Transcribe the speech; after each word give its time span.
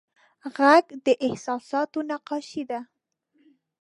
غږ 0.55 0.85
د 1.05 1.07
احساساتو 1.27 1.99
نقاشي 2.09 2.63
ده 2.69 2.79